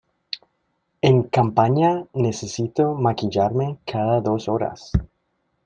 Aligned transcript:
En 1.03 1.21
campaña 1.29 2.07
necesito 2.15 2.95
maquillarme 2.95 3.77
cada 3.85 4.19
dos 4.19 4.49
horas. 4.49 4.91